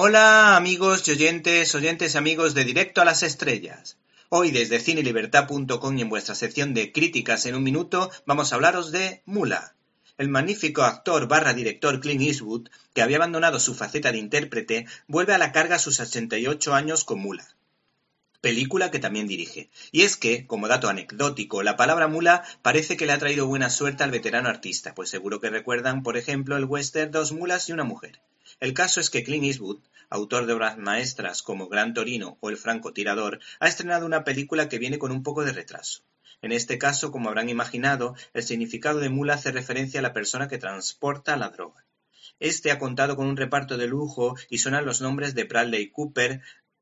[0.00, 3.96] Hola amigos y oyentes, oyentes y amigos de Directo a las Estrellas.
[4.28, 8.92] Hoy desde cinelibertad.com y en vuestra sección de críticas en un minuto vamos a hablaros
[8.92, 9.74] de Mula.
[10.16, 15.34] El magnífico actor barra director Clint Eastwood, que había abandonado su faceta de intérprete, vuelve
[15.34, 17.56] a la carga a sus 88 años con Mula
[18.40, 19.68] película que también dirige.
[19.90, 23.68] Y es que, como dato anecdótico, la palabra mula parece que le ha traído buena
[23.68, 27.72] suerte al veterano artista, pues seguro que recuerdan, por ejemplo, el western Dos mulas y
[27.72, 28.20] una mujer.
[28.60, 29.78] El caso es que Clint Eastwood,
[30.10, 34.78] autor de obras maestras como Gran Torino o El francotirador, ha estrenado una película que
[34.78, 36.02] viene con un poco de retraso.
[36.42, 40.48] En este caso, como habrán imaginado, el significado de mula hace referencia a la persona
[40.48, 41.84] que transporta la droga.
[42.40, 46.40] Este ha contado con un reparto de lujo y suenan los nombres de Bradley Cooper,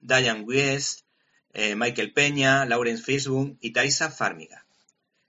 [0.00, 1.06] Diane West,
[1.52, 4.66] eh, Michael Peña, Lawrence Fishburne y Taisa Farmiga.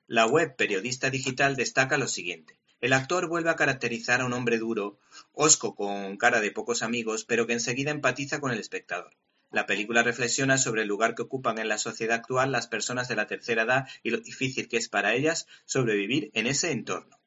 [0.07, 2.58] La web periodista digital destaca lo siguiente.
[2.81, 4.99] El actor vuelve a caracterizar a un hombre duro,
[5.33, 9.17] hosco con cara de pocos amigos, pero que enseguida empatiza con el espectador.
[9.51, 13.17] La película reflexiona sobre el lugar que ocupan en la sociedad actual las personas de
[13.17, 17.19] la tercera edad y lo difícil que es para ellas sobrevivir en ese entorno.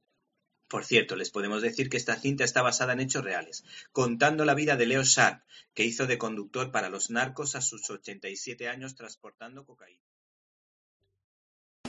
[0.69, 4.55] Por cierto, les podemos decir que esta cinta está basada en hechos reales, contando la
[4.55, 5.43] vida de Leo Sharp,
[5.75, 10.01] que hizo de conductor para los narcos a sus 87 años transportando cocaína.